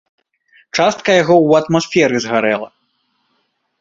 Частка 0.77 1.09
яго 1.17 1.35
ў 1.39 1.49
атмасферы 1.65 2.15
згарэла. 2.25 2.69